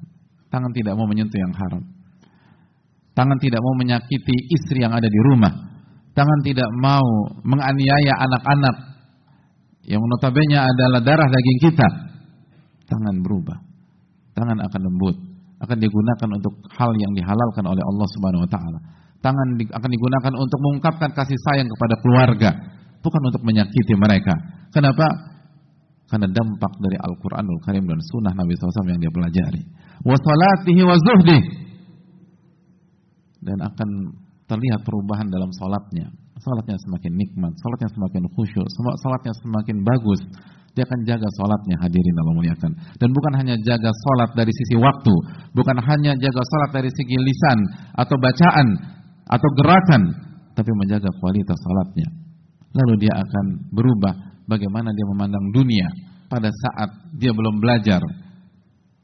Tangan 0.50 0.72
tidak 0.74 0.98
mau 0.98 1.06
menyentuh 1.06 1.38
yang 1.38 1.54
haram. 1.54 1.82
Tangan 3.20 3.36
tidak 3.36 3.60
mau 3.60 3.76
menyakiti 3.76 4.32
istri 4.48 4.80
yang 4.80 4.96
ada 4.96 5.04
di 5.04 5.20
rumah. 5.28 5.52
Tangan 6.16 6.40
tidak 6.40 6.72
mau 6.80 7.04
menganiaya 7.44 8.16
anak-anak 8.16 8.76
yang 9.84 10.00
notabene 10.00 10.56
adalah 10.56 11.04
darah 11.04 11.28
daging 11.28 11.68
kita. 11.68 11.88
Tangan 12.88 13.20
berubah. 13.20 13.60
Tangan 14.32 14.56
akan 14.64 14.80
lembut, 14.88 15.20
akan 15.60 15.76
digunakan 15.76 16.28
untuk 16.32 16.64
hal 16.72 16.96
yang 16.96 17.12
dihalalkan 17.12 17.68
oleh 17.68 17.84
Allah 17.84 18.08
Subhanahu 18.08 18.48
wa 18.48 18.50
taala. 18.56 18.78
Tangan 19.20 19.48
akan 19.68 19.90
digunakan 19.92 20.32
untuk 20.40 20.58
mengungkapkan 20.64 21.12
kasih 21.12 21.36
sayang 21.44 21.68
kepada 21.68 22.00
keluarga, 22.00 22.50
bukan 23.04 23.20
untuk 23.28 23.44
menyakiti 23.44 24.00
mereka. 24.00 24.32
Kenapa? 24.72 25.28
karena 26.10 26.26
dampak 26.26 26.74
dari 26.82 26.98
Al-Quranul 26.98 27.62
Karim 27.62 27.86
dan 27.86 28.02
Sunnah 28.02 28.34
Nabi 28.34 28.58
SAW 28.58 28.90
yang 28.90 28.98
dia 28.98 29.14
pelajari. 29.14 29.62
Wasalatihi 30.02 30.82
wa 30.82 30.98
zuhdih. 30.98 31.40
Dan 33.40 33.58
akan 33.60 33.88
terlihat 34.50 34.80
perubahan 34.82 35.30
dalam 35.30 35.50
salatnya. 35.56 36.10
Salatnya 36.40 36.76
semakin 36.88 37.12
nikmat, 37.20 37.52
salatnya 37.60 37.90
semakin 37.92 38.22
khusyuk, 38.32 38.66
salatnya 39.04 39.34
semakin 39.44 39.76
bagus. 39.84 40.20
Dia 40.72 40.86
akan 40.86 41.00
jaga 41.02 41.28
salatnya 41.36 41.76
hadirin 41.82 42.16
Allah 42.16 42.34
muliakan. 42.40 42.72
Dan 42.96 43.08
bukan 43.12 43.32
hanya 43.42 43.54
jaga 43.60 43.90
salat 43.90 44.30
dari 44.38 44.52
sisi 44.54 44.78
waktu, 44.80 45.14
bukan 45.52 45.76
hanya 45.82 46.16
jaga 46.16 46.42
salat 46.46 46.70
dari 46.72 46.90
segi 46.94 47.16
lisan 47.18 47.58
atau 47.98 48.16
bacaan 48.16 48.68
atau 49.28 49.48
gerakan, 49.58 50.02
tapi 50.54 50.70
menjaga 50.72 51.10
kualitas 51.20 51.58
salatnya. 51.60 52.08
Lalu 52.70 53.06
dia 53.06 53.14
akan 53.18 53.44
berubah 53.74 54.14
bagaimana 54.46 54.94
dia 54.94 55.06
memandang 55.10 55.46
dunia 55.50 55.86
pada 56.30 56.48
saat 56.48 56.90
dia 57.18 57.34
belum 57.34 57.58
belajar. 57.58 58.00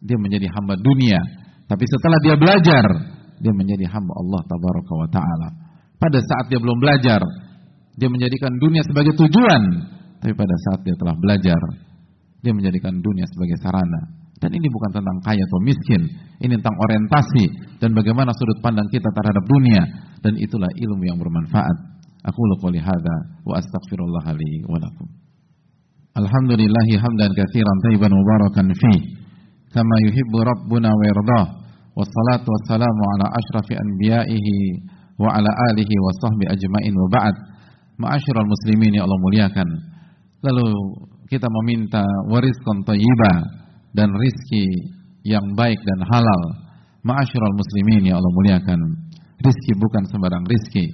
Dia 0.00 0.16
menjadi 0.23 0.47
hamba 0.55 0.78
dunia, 0.78 1.19
tapi 1.66 1.83
setelah 1.83 2.19
dia 2.23 2.37
belajar, 2.38 2.85
dia 3.40 3.52
menjadi 3.52 3.85
hamba 3.90 4.12
Allah 4.16 4.40
tabaraka 4.49 4.93
wa 4.97 5.09
taala. 5.09 5.49
Pada 5.97 6.19
saat 6.21 6.52
dia 6.52 6.61
belum 6.61 6.78
belajar, 6.81 7.21
dia 7.97 8.09
menjadikan 8.12 8.52
dunia 8.61 8.85
sebagai 8.85 9.16
tujuan, 9.16 9.62
tapi 10.21 10.33
pada 10.37 10.57
saat 10.69 10.85
dia 10.85 10.93
telah 10.97 11.16
belajar, 11.16 11.61
dia 12.45 12.52
menjadikan 12.52 13.00
dunia 13.00 13.25
sebagai 13.33 13.57
sarana. 13.64 14.26
Dan 14.37 14.52
ini 14.52 14.69
bukan 14.69 15.00
tentang 15.00 15.16
kaya 15.25 15.40
atau 15.40 15.61
miskin, 15.64 16.02
ini 16.45 16.52
tentang 16.61 16.76
orientasi 16.76 17.45
dan 17.81 17.97
bagaimana 17.97 18.37
sudut 18.37 18.61
pandang 18.61 18.85
kita 18.93 19.09
terhadap 19.09 19.45
dunia 19.49 19.83
dan 20.21 20.37
itulah 20.37 20.69
ilmu 20.76 21.09
yang 21.09 21.16
bermanfaat. 21.16 21.97
Aku 22.26 22.40
qouli 22.61 22.76
hadza 22.76 23.16
wa 23.49 23.57
astaghfirullah 23.57 24.26
li 24.37 24.61
wa 24.69 24.76
lakum. 24.76 25.09
Alhamdulillahi 26.16 27.00
hamdan 27.00 27.33
katsiran 27.33 27.76
tayyiban 27.88 28.12
mubarakan 28.12 28.73
fi 28.76 28.93
kama 29.73 29.97
yuhibbu 30.09 30.37
rabbuna 30.45 30.88
wa 30.88 31.05
yardah 31.05 31.65
wassalatu 31.97 32.53
wassalamu 32.53 33.03
ala 33.17 33.26
ashrafi 33.33 33.73
anbiya'ihi 33.73 34.59
wa 35.17 35.33
ala 35.33 35.49
alihi 35.73 35.95
wa 35.97 36.12
sahbi 36.21 36.45
ajmain 36.45 36.93
wa 36.93 37.09
ba'd. 37.09 37.37
Ma'asyiral 37.97 38.45
muslimin 38.45 38.93
ya 39.00 39.09
Allah 39.09 39.21
muliakan. 39.25 39.69
Lalu 40.45 40.69
kita 41.33 41.49
meminta 41.49 42.05
warizqan 42.29 42.85
thayyibah 42.85 43.37
dan 43.97 44.12
rizki 44.12 44.69
yang 45.25 45.57
baik 45.57 45.81
dan 45.81 46.00
halal. 46.12 46.43
Ma'asyiral 47.00 47.57
muslimin 47.57 48.12
ya 48.12 48.21
Allah 48.21 48.33
muliakan. 48.37 48.81
Rizki 49.41 49.73
bukan 49.81 50.05
sembarang 50.12 50.45
rizki. 50.45 50.93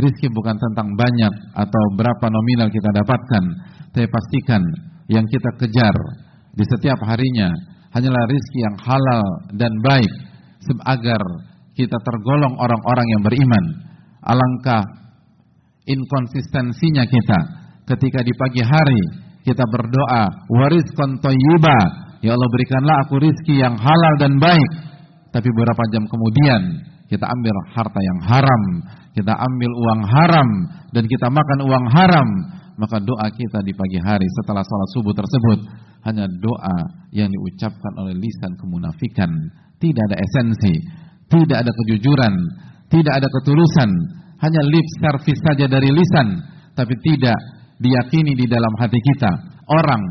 Rizki 0.00 0.32
bukan 0.32 0.56
tentang 0.56 0.88
banyak 0.96 1.34
atau 1.52 1.82
berapa 2.00 2.26
nominal 2.32 2.72
kita 2.72 2.88
dapatkan. 2.96 3.44
Saya 3.92 4.08
pastikan 4.08 4.64
yang 5.12 5.28
kita 5.28 5.50
kejar 5.60 5.96
di 6.56 6.64
setiap 6.64 6.96
harinya 7.04 7.52
hanyalah 7.92 8.24
rizki 8.30 8.58
yang 8.64 8.76
halal 8.80 9.24
dan 9.52 9.72
baik 9.84 10.27
agar 10.84 11.20
kita 11.74 11.96
tergolong 12.02 12.58
orang-orang 12.58 13.06
yang 13.14 13.22
beriman. 13.22 13.64
Alangkah 14.22 14.82
inkonsistensinya 15.86 17.06
kita. 17.06 17.38
Ketika 17.88 18.20
di 18.20 18.34
pagi 18.36 18.60
hari 18.60 19.02
kita 19.46 19.64
berdoa 19.64 20.28
waris 20.52 20.84
kontoyiba 20.92 21.78
ya 22.20 22.36
Allah 22.36 22.50
berikanlah 22.52 22.96
aku 23.08 23.22
rizki 23.22 23.62
yang 23.62 23.78
halal 23.78 24.14
dan 24.20 24.36
baik. 24.36 24.70
Tapi 25.32 25.48
beberapa 25.54 25.82
jam 25.94 26.04
kemudian 26.04 26.60
kita 27.08 27.24
ambil 27.24 27.54
harta 27.72 28.00
yang 28.00 28.20
haram 28.28 28.62
kita 29.16 29.34
ambil 29.34 29.70
uang 29.74 30.02
haram 30.06 30.48
dan 30.94 31.04
kita 31.08 31.26
makan 31.26 31.58
uang 31.66 31.86
haram 31.90 32.28
maka 32.78 33.02
doa 33.02 33.26
kita 33.34 33.58
di 33.66 33.74
pagi 33.74 33.98
hari 33.98 34.28
setelah 34.38 34.62
sholat 34.62 34.88
subuh 34.94 35.14
tersebut 35.16 35.58
hanya 36.06 36.30
doa 36.30 36.78
yang 37.10 37.26
diucapkan 37.26 37.92
oleh 37.98 38.14
lisan 38.14 38.54
kemunafikan, 38.54 39.26
tidak 39.78 40.02
ada 40.10 40.16
esensi, 40.18 40.74
tidak 41.30 41.66
ada 41.66 41.72
kejujuran, 41.72 42.34
tidak 42.90 43.14
ada 43.22 43.28
ketulusan, 43.30 43.90
hanya 44.38 44.62
lip 44.66 44.86
service 45.02 45.40
saja 45.42 45.66
dari 45.66 45.90
lisan, 45.90 46.38
tapi 46.74 46.94
tidak 47.02 47.38
diyakini 47.78 48.34
di 48.38 48.46
dalam 48.46 48.70
hati 48.78 48.98
kita. 48.98 49.30
Orang 49.68 50.02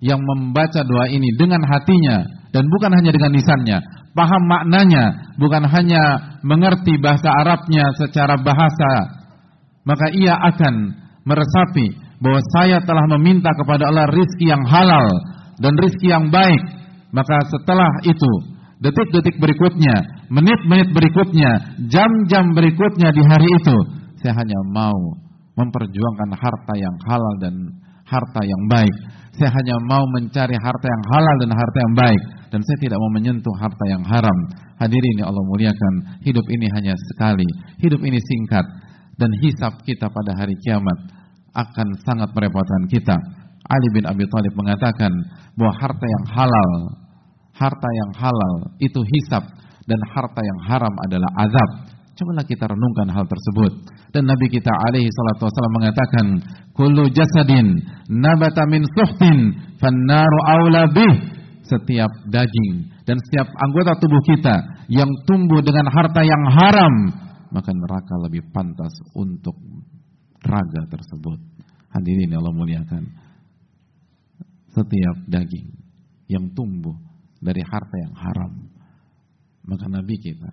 yang 0.00 0.20
membaca 0.20 0.80
doa 0.84 1.08
ini 1.08 1.28
dengan 1.36 1.60
hatinya 1.64 2.24
dan 2.52 2.64
bukan 2.68 2.92
hanya 2.96 3.10
dengan 3.12 3.32
lisannya, 3.36 3.78
paham 4.16 4.42
maknanya, 4.48 5.34
bukan 5.36 5.64
hanya 5.68 6.02
mengerti 6.40 6.96
bahasa 6.98 7.28
Arabnya 7.44 7.92
secara 7.96 8.40
bahasa, 8.40 8.92
maka 9.84 10.12
ia 10.16 10.34
akan 10.34 10.74
meresapi 11.24 12.10
bahwa 12.20 12.40
saya 12.56 12.78
telah 12.84 13.04
meminta 13.16 13.48
kepada 13.56 13.88
Allah 13.88 14.08
rizki 14.12 14.48
yang 14.48 14.60
halal 14.68 15.08
dan 15.60 15.72
rizki 15.80 16.12
yang 16.12 16.28
baik. 16.28 16.60
Maka 17.10 17.42
setelah 17.50 17.90
itu, 18.06 18.32
detik-detik 18.80 19.36
berikutnya, 19.36 20.26
menit-menit 20.32 20.88
berikutnya, 20.92 21.78
jam-jam 21.88 22.56
berikutnya 22.56 23.12
di 23.12 23.22
hari 23.28 23.48
itu, 23.48 23.76
saya 24.20 24.36
hanya 24.40 24.56
mau 24.72 24.96
memperjuangkan 25.56 26.30
harta 26.36 26.74
yang 26.76 26.96
halal 27.04 27.34
dan 27.40 27.54
harta 28.08 28.40
yang 28.42 28.62
baik. 28.68 28.96
Saya 29.36 29.52
hanya 29.56 29.76
mau 29.86 30.04
mencari 30.18 30.56
harta 30.58 30.86
yang 30.90 31.04
halal 31.14 31.36
dan 31.40 31.50
harta 31.54 31.78
yang 31.80 31.94
baik. 31.96 32.22
Dan 32.50 32.60
saya 32.66 32.78
tidak 32.82 32.98
mau 32.98 33.12
menyentuh 33.14 33.54
harta 33.62 33.84
yang 33.86 34.02
haram. 34.04 34.38
Hadirin 34.76 35.22
yang 35.22 35.30
Allah 35.30 35.44
muliakan, 35.54 35.94
hidup 36.26 36.42
ini 36.50 36.66
hanya 36.76 36.94
sekali. 37.14 37.46
Hidup 37.78 38.02
ini 38.02 38.18
singkat. 38.18 38.66
Dan 39.16 39.30
hisap 39.40 39.80
kita 39.86 40.10
pada 40.10 40.34
hari 40.34 40.58
kiamat 40.66 40.98
akan 41.54 41.88
sangat 42.04 42.28
merepotkan 42.34 42.82
kita. 42.90 43.16
Ali 43.70 43.88
bin 43.94 44.04
Abi 44.04 44.26
Thalib 44.26 44.54
mengatakan 44.58 45.12
bahwa 45.54 45.72
harta 45.78 46.06
yang 46.10 46.24
halal, 46.34 46.70
harta 47.60 47.88
yang 47.92 48.10
halal 48.16 48.54
itu 48.80 49.04
hisap 49.04 49.44
dan 49.84 50.00
harta 50.16 50.40
yang 50.40 50.60
haram 50.64 50.94
adalah 51.04 51.30
azab. 51.44 51.70
Cobalah 52.16 52.44
kita 52.44 52.68
renungkan 52.68 53.08
hal 53.12 53.24
tersebut. 53.24 53.72
Dan 54.12 54.28
Nabi 54.28 54.52
kita 54.52 54.68
alaihi 54.68 55.08
salatu 55.08 55.48
wasallam 55.48 55.74
mengatakan, 55.76 56.26
"Kullu 56.76 57.08
jasadin 57.12 57.80
nabata 58.08 58.64
min 58.68 58.84
suhtin 58.96 59.56
fannaru 59.80 60.38
aula 60.48 60.88
bih." 60.88 61.38
Setiap 61.64 62.10
daging 62.26 62.90
dan 63.06 63.14
setiap 63.30 63.46
anggota 63.46 63.94
tubuh 64.02 64.18
kita 64.26 64.58
yang 64.90 65.06
tumbuh 65.22 65.62
dengan 65.62 65.86
harta 65.86 66.18
yang 66.26 66.42
haram, 66.50 66.94
maka 67.54 67.70
neraka 67.70 68.14
lebih 68.26 68.42
pantas 68.50 68.90
untuk 69.14 69.54
raga 70.42 70.82
tersebut. 70.90 71.38
Hadirin 71.94 72.34
Allah 72.34 72.50
muliakan. 72.50 73.06
Setiap 74.74 75.16
daging 75.30 75.70
yang 76.26 76.50
tumbuh 76.58 77.09
dari 77.40 77.64
harta 77.64 77.96
yang 77.96 78.14
haram, 78.14 78.52
maka 79.64 79.88
Nabi 79.88 80.14
kita 80.20 80.52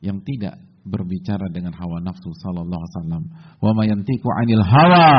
yang 0.00 0.22
tidak 0.24 0.56
berbicara 0.80 1.52
dengan 1.52 1.76
hawa 1.76 2.00
nafsu 2.00 2.32
sallallahu 2.40 2.80
alaihi 2.80 2.94
wasallam, 2.96 3.22
wa 3.60 3.70
ma 3.76 3.82
yantiqu 3.84 4.28
'anil 4.32 4.64
hawa 4.64 5.12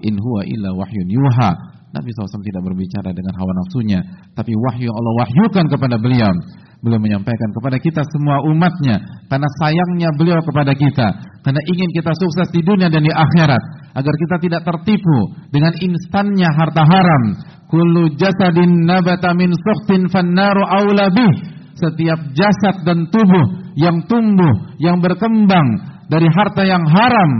in 0.00 0.16
huwa 0.16 0.40
illa 0.48 0.70
wahyun 0.72 1.08
yuha. 1.10 1.50
Nabi 1.92 2.08
SAW 2.16 2.40
tidak 2.40 2.64
berbicara 2.64 3.12
dengan 3.12 3.36
hawa 3.36 3.52
nafsunya, 3.52 4.00
tapi 4.32 4.56
wahyu 4.56 4.88
Allah 4.88 5.12
wahyukan 5.20 5.68
kepada 5.68 6.00
beliau. 6.00 6.32
Beliau 6.80 6.98
menyampaikan 6.98 7.52
kepada 7.52 7.76
kita 7.78 8.02
semua 8.10 8.42
umatnya 8.48 8.98
karena 9.28 9.48
sayangnya 9.60 10.08
beliau 10.16 10.40
kepada 10.40 10.72
kita, 10.72 11.06
karena 11.44 11.60
ingin 11.68 11.90
kita 11.92 12.10
sukses 12.16 12.48
di 12.50 12.64
dunia 12.64 12.88
dan 12.88 13.04
di 13.04 13.12
akhirat, 13.12 13.62
agar 13.92 14.14
kita 14.16 14.36
tidak 14.40 14.62
tertipu 14.64 15.36
dengan 15.52 15.72
instannya 15.76 16.48
harta 16.48 16.82
haram. 16.84 17.24
Kullu 17.68 18.12
jasadin 18.20 18.84
nabata 18.84 19.32
min 19.32 19.52
suhtin 19.52 20.08
fannaru 20.12 20.64
aula 20.64 21.08
bih. 21.12 21.34
Setiap 21.72 22.36
jasad 22.36 22.84
dan 22.84 23.08
tubuh 23.08 23.74
yang 23.74 24.04
tumbuh, 24.04 24.76
yang 24.76 25.00
berkembang 25.00 25.68
dari 26.12 26.28
harta 26.28 26.62
yang 26.68 26.84
haram, 26.84 27.32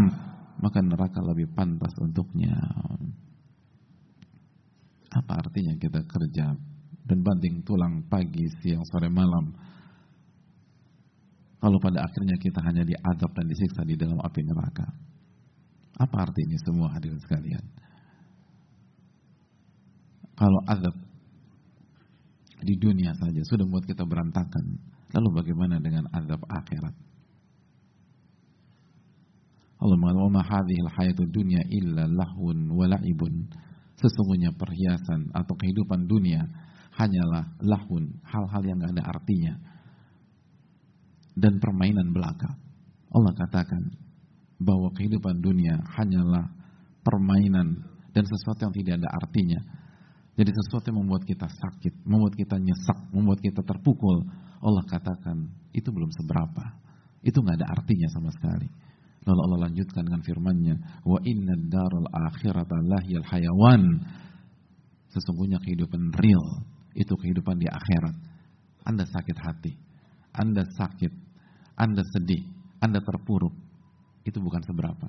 maka 0.62 0.78
neraka 0.80 1.20
lebih 1.20 1.52
pantas 1.52 1.92
untuknya. 2.00 2.56
Apa 5.12 5.44
artinya 5.44 5.76
kita 5.76 6.00
kerja 6.08 6.56
dan 7.04 7.18
banting 7.20 7.60
tulang 7.66 8.06
pagi, 8.08 8.48
siang, 8.62 8.80
sore, 8.88 9.12
malam. 9.12 9.52
Kalau 11.60 11.78
pada 11.78 12.02
akhirnya 12.02 12.38
kita 12.40 12.58
hanya 12.64 12.82
diadab 12.86 13.30
dan 13.36 13.46
disiksa 13.46 13.82
di 13.84 13.94
dalam 13.94 14.18
api 14.18 14.40
neraka. 14.42 14.86
Apa 16.00 16.28
arti 16.28 16.40
ini 16.48 16.56
semua 16.64 16.88
hadirin 16.92 17.20
sekalian? 17.20 17.64
Kalau 20.32 20.60
adab 20.64 20.96
di 22.62 22.74
dunia 22.78 23.12
saja 23.12 23.42
sudah 23.44 23.66
membuat 23.66 23.84
kita 23.84 24.06
berantakan, 24.06 24.80
lalu 25.12 25.28
bagaimana 25.42 25.82
dengan 25.82 26.08
adab 26.14 26.40
akhirat? 26.48 26.94
Allah 29.82 29.98
mengatakan, 29.98 30.30
"Ma 30.30 30.42
hadhil 30.46 30.88
hayatud 30.94 31.30
dunya 31.34 31.58
illa 31.74 32.06
lahun 32.06 32.70
wa 32.70 32.86
la'ibun." 32.86 33.50
Sesungguhnya 33.98 34.54
perhiasan 34.54 35.34
atau 35.34 35.54
kehidupan 35.58 36.06
dunia 36.06 36.42
hanyalah 36.96 37.50
lahun, 37.62 38.14
hal-hal 38.22 38.62
yang 38.62 38.78
tidak 38.78 38.94
ada 38.94 39.04
artinya. 39.10 39.54
Dan 41.34 41.58
permainan 41.58 42.14
belaka. 42.14 42.50
Allah 43.12 43.32
katakan 43.36 43.82
bahwa 44.62 44.90
kehidupan 44.94 45.42
dunia 45.42 45.78
hanyalah 45.98 46.50
permainan 47.02 47.82
dan 48.14 48.24
sesuatu 48.24 48.68
yang 48.68 48.74
tidak 48.74 49.02
ada 49.02 49.10
artinya. 49.10 49.60
Jadi 50.32 50.48
sesuatu 50.48 50.88
yang 50.88 51.04
membuat 51.04 51.28
kita 51.28 51.44
sakit, 51.44 52.08
membuat 52.08 52.34
kita 52.38 52.56
nyesek, 52.56 52.98
membuat 53.12 53.40
kita 53.44 53.60
terpukul. 53.60 54.24
Allah 54.62 54.84
katakan 54.88 55.50
itu 55.76 55.92
belum 55.92 56.08
seberapa. 56.08 56.78
Itu 57.20 57.44
nggak 57.44 57.56
ada 57.60 57.68
artinya 57.68 58.08
sama 58.08 58.32
sekali. 58.32 58.68
Lalu 59.22 59.40
Allah 59.46 59.60
lanjutkan 59.70 60.02
dengan 60.02 60.22
firman-Nya, 60.24 60.74
"Wa 61.06 61.18
inna 61.22 61.54
daral 61.70 62.08
akhirata 62.10 62.74
lahiyal 62.82 63.26
hayawan." 63.28 63.82
Sesungguhnya 65.12 65.60
kehidupan 65.62 66.10
real 66.16 66.64
itu 66.96 67.12
kehidupan 67.14 67.60
di 67.60 67.68
akhirat. 67.68 68.16
Anda 68.82 69.06
sakit 69.06 69.38
hati, 69.38 69.72
Anda 70.34 70.66
sakit, 70.66 71.12
Anda 71.78 72.02
sedih, 72.02 72.42
Anda 72.82 72.98
terpuruk, 72.98 73.54
itu 74.22 74.38
bukan 74.38 74.62
seberapa. 74.62 75.06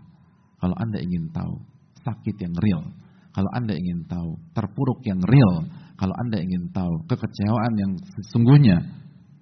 Kalau 0.58 0.76
Anda 0.80 0.99
ingin 1.04 1.30
tahu 1.34 1.60
sakit 2.04 2.36
yang 2.39 2.56
real, 2.56 2.84
kalau 3.34 3.49
Anda 3.52 3.73
ingin 3.73 4.06
tahu 4.06 4.38
terpuruk 4.54 5.02
yang 5.04 5.21
real, 5.26 5.65
kalau 5.97 6.13
Anda 6.21 6.38
ingin 6.38 6.69
tahu 6.69 7.06
kekecewaan 7.10 7.73
yang 7.78 7.91
sesungguhnya, 7.97 8.78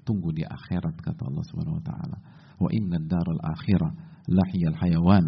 tunggu 0.07 0.31
di 0.31 0.43
akhirat 0.43 0.95
kata 0.99 1.27
Allah 1.27 1.43
Subhanahu 1.47 1.79
wa 1.79 1.86
taala. 1.86 2.17
Wa 2.62 2.69
inna 2.71 2.97
daral 3.03 3.41
akhirah 3.41 3.91
lahiyal 4.29 4.77
hayawan. 4.79 5.25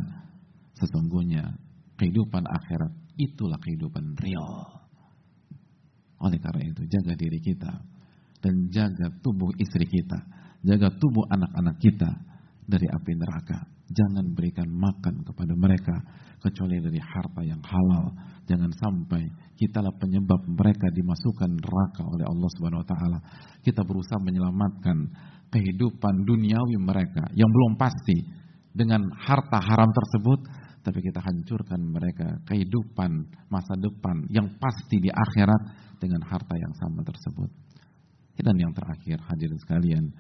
Sesungguhnya 0.80 1.54
kehidupan 2.00 2.44
akhirat 2.48 2.92
itulah 3.20 3.60
kehidupan 3.62 4.18
real. 4.20 4.82
Oleh 6.24 6.40
karena 6.40 6.64
itu, 6.72 6.88
jaga 6.88 7.14
diri 7.20 7.40
kita 7.44 7.74
dan 8.40 8.72
jaga 8.72 9.12
tubuh 9.20 9.52
istri 9.60 9.88
kita, 9.88 10.20
jaga 10.64 10.92
tubuh 10.96 11.28
anak-anak 11.32 11.80
kita 11.84 12.12
dari 12.64 12.88
api 12.88 13.12
neraka. 13.16 13.68
Jangan 13.94 14.26
berikan 14.34 14.68
makan 14.74 15.22
kepada 15.22 15.54
mereka 15.54 15.96
kecuali 16.42 16.82
dari 16.82 16.98
harta 16.98 17.42
yang 17.46 17.62
halal. 17.62 18.10
Jangan 18.50 18.74
sampai 18.74 19.22
kitalah 19.54 19.94
penyebab 19.96 20.44
mereka 20.50 20.90
dimasukkan 20.90 21.52
neraka 21.62 22.04
oleh 22.04 22.26
Allah 22.26 22.50
Subhanahu 22.58 22.82
wa 22.84 22.90
taala. 22.90 23.20
Kita 23.62 23.86
berusaha 23.86 24.18
menyelamatkan 24.18 24.98
kehidupan 25.54 26.26
duniawi 26.26 26.76
mereka 26.82 27.30
yang 27.38 27.48
belum 27.48 27.78
pasti 27.78 28.18
dengan 28.74 29.06
harta 29.14 29.62
haram 29.62 29.94
tersebut 29.94 30.40
tapi 30.84 31.00
kita 31.00 31.24
hancurkan 31.24 31.80
mereka 31.80 32.44
kehidupan 32.44 33.24
masa 33.48 33.74
depan 33.80 34.28
yang 34.28 34.52
pasti 34.60 35.00
di 35.00 35.08
akhirat 35.08 35.62
dengan 36.04 36.20
harta 36.28 36.60
yang 36.60 36.76
sama 36.76 37.00
tersebut. 37.08 37.48
Dan 38.36 38.60
yang 38.60 38.76
terakhir 38.76 39.24
hadirin 39.24 39.56
sekalian, 39.64 40.12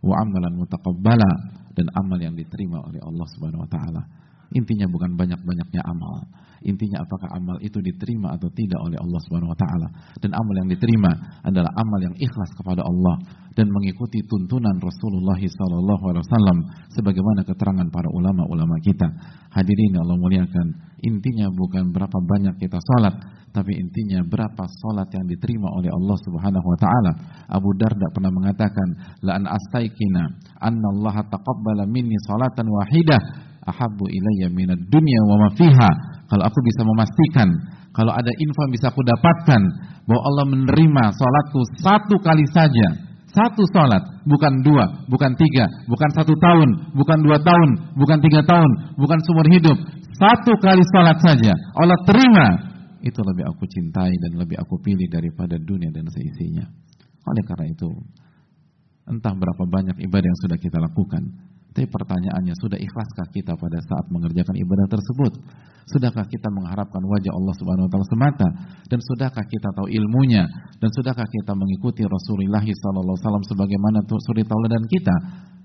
wa 0.00 0.14
amalan 0.16 0.52
mutaqabbala 0.56 1.30
dan 1.76 1.86
amal 1.96 2.18
yang 2.18 2.34
diterima 2.34 2.80
oleh 2.84 3.00
Allah 3.00 3.26
Subhanahu 3.36 3.64
wa 3.64 3.70
taala. 3.70 4.02
Intinya 4.50 4.90
bukan 4.90 5.14
banyak-banyaknya 5.14 5.82
amal. 5.86 6.26
Intinya 6.60 7.00
apakah 7.00 7.32
amal 7.38 7.56
itu 7.64 7.80
diterima 7.80 8.36
atau 8.36 8.50
tidak 8.52 8.82
oleh 8.84 8.98
Allah 9.00 9.20
Subhanahu 9.24 9.54
wa 9.54 9.58
taala. 9.58 9.88
Dan 10.18 10.34
amal 10.34 10.54
yang 10.60 10.68
diterima 10.68 11.40
adalah 11.40 11.70
amal 11.72 12.00
yang 12.02 12.16
ikhlas 12.18 12.50
kepada 12.58 12.82
Allah 12.82 13.16
dan 13.54 13.70
mengikuti 13.70 14.20
tuntunan 14.26 14.76
Rasulullah 14.82 15.38
wasallam 15.38 16.58
sebagaimana 16.92 17.46
keterangan 17.46 17.88
para 17.88 18.10
ulama-ulama 18.12 18.76
kita. 18.82 19.08
Hadirin 19.54 20.02
Allah 20.02 20.18
muliakan, 20.18 20.66
intinya 21.06 21.48
bukan 21.54 21.94
berapa 21.94 22.18
banyak 22.18 22.58
kita 22.58 22.76
salat, 22.76 23.14
tapi 23.50 23.74
intinya 23.74 24.22
berapa 24.22 24.64
salat 24.80 25.10
yang 25.10 25.26
diterima 25.26 25.66
oleh 25.74 25.90
Allah 25.90 26.16
Subhanahu 26.22 26.66
wa 26.66 26.78
taala. 26.78 27.12
Abu 27.50 27.70
Darda 27.74 28.06
pernah 28.14 28.30
mengatakan, 28.30 28.88
"La 29.26 29.38
an 29.38 29.44
astaikina 29.50 30.30
anna 30.62 30.86
Allah 30.94 31.26
taqabbala 31.26 31.90
minni 31.90 32.14
salatan 32.30 32.70
wahidah 32.70 33.20
ahabbu 33.66 34.06
ilayya 34.06 34.48
minad 34.54 34.78
dunya 34.86 35.20
wa 35.26 35.36
ma 35.46 35.48
fiha." 35.58 36.10
kalau 36.30 36.46
aku 36.46 36.58
bisa 36.62 36.82
memastikan, 36.86 37.48
kalau 37.90 38.14
ada 38.14 38.30
info 38.38 38.58
yang 38.62 38.72
bisa 38.72 38.86
aku 38.94 39.02
dapatkan 39.02 39.62
bahwa 40.06 40.22
Allah 40.22 40.46
menerima 40.46 41.04
sholatku 41.10 41.60
satu 41.82 42.22
kali 42.22 42.46
saja, 42.54 42.86
satu 43.34 43.66
sholat, 43.74 43.98
bukan 44.30 44.62
dua, 44.62 44.86
bukan 45.10 45.34
tiga, 45.34 45.66
bukan 45.90 46.10
satu 46.14 46.30
tahun, 46.38 46.94
bukan 46.94 47.18
dua 47.26 47.42
tahun, 47.42 47.68
bukan 47.98 48.18
tiga 48.22 48.46
tahun, 48.46 48.70
bukan 48.94 49.18
seumur 49.26 49.46
hidup, 49.50 49.74
satu 50.22 50.54
kali 50.62 50.82
sholat 50.94 51.18
saja, 51.18 51.50
Allah 51.74 51.98
terima, 52.06 52.46
itu 53.00 53.20
lebih 53.24 53.44
aku 53.48 53.64
cintai 53.66 54.12
dan 54.28 54.32
lebih 54.36 54.56
aku 54.60 54.80
pilih 54.80 55.08
daripada 55.08 55.56
dunia 55.56 55.88
dan 55.92 56.08
seisinya. 56.08 56.64
Oleh 57.26 57.44
karena 57.44 57.66
itu, 57.68 57.88
entah 59.08 59.34
berapa 59.36 59.64
banyak 59.68 59.96
ibadah 60.00 60.28
yang 60.28 60.40
sudah 60.44 60.58
kita 60.60 60.78
lakukan, 60.80 61.22
tapi 61.70 61.86
pertanyaannya, 61.86 62.54
sudah 62.58 62.78
ikhlaskah 62.82 63.30
kita 63.30 63.54
pada 63.54 63.78
saat 63.78 64.10
mengerjakan 64.10 64.58
ibadah 64.58 64.86
tersebut? 64.90 65.32
Sudahkah 65.86 66.26
kita 66.26 66.50
mengharapkan 66.50 66.98
wajah 66.98 67.30
Allah 67.30 67.54
Subhanahu 67.62 67.86
wa 67.86 67.90
taala 67.90 68.06
semata? 68.10 68.48
Dan 68.90 68.98
sudahkah 68.98 69.46
kita 69.46 69.68
tahu 69.78 69.86
ilmunya? 69.86 70.50
Dan 70.82 70.90
sudahkah 70.90 71.26
kita 71.30 71.54
mengikuti 71.54 72.02
Rasulullah 72.02 72.62
wasallam 72.62 73.42
sebagaimana 73.46 74.02
suri 74.06 74.42
tauladan 74.42 74.82
kita? 74.90 75.16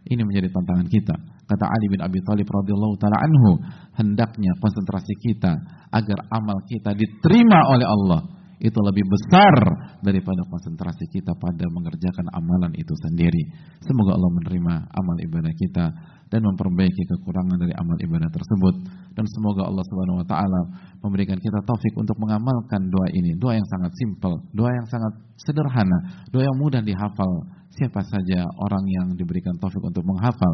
Ini 0.05 0.21
menjadi 0.21 0.53
tantangan 0.53 0.85
kita. 0.85 1.15
Kata 1.45 1.65
Ali 1.65 1.89
bin 1.89 2.01
Abi 2.01 2.21
Thalib 2.21 2.45
radhiyallahu 2.45 2.95
taala 3.01 3.17
anhu, 3.25 3.51
hendaknya 3.97 4.53
konsentrasi 4.61 5.13
kita 5.17 5.53
agar 5.93 6.29
amal 6.29 6.61
kita 6.65 6.93
diterima 6.93 7.59
oleh 7.73 7.85
Allah 7.85 8.21
itu 8.59 8.79
lebih 8.79 9.03
besar 9.03 9.53
daripada 9.99 10.41
konsentrasi 10.47 11.05
kita 11.11 11.35
pada 11.35 11.65
mengerjakan 11.67 12.27
amalan 12.31 12.71
itu 12.79 12.93
sendiri. 13.03 13.51
Semoga 13.83 14.15
Allah 14.15 14.31
menerima 14.31 14.73
amal 14.95 15.17
ibadah 15.19 15.53
kita 15.53 15.85
dan 16.31 16.41
memperbaiki 16.41 17.03
kekurangan 17.05 17.59
dari 17.59 17.73
amal 17.75 17.97
ibadah 17.99 18.29
tersebut 18.31 18.75
dan 19.13 19.25
semoga 19.29 19.67
Allah 19.67 19.83
Subhanahu 19.85 20.21
wa 20.23 20.27
taala 20.27 20.61
memberikan 21.03 21.37
kita 21.37 21.59
taufik 21.67 21.93
untuk 21.99 22.15
mengamalkan 22.17 22.87
doa 22.87 23.07
ini. 23.13 23.35
Doa 23.37 23.59
yang 23.59 23.67
sangat 23.67 23.91
simpel, 23.99 24.33
doa 24.55 24.71
yang 24.71 24.87
sangat 24.87 25.13
sederhana, 25.35 26.25
doa 26.31 26.43
yang 26.47 26.57
mudah 26.57 26.81
dihafal 26.81 27.31
siapa 27.75 28.01
saja 28.07 28.47
orang 28.47 28.85
yang 28.87 29.07
diberikan 29.19 29.55
taufik 29.59 29.83
untuk 29.83 30.03
menghafal. 30.07 30.53